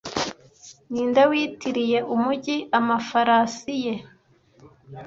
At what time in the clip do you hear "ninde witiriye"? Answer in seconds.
0.91-1.99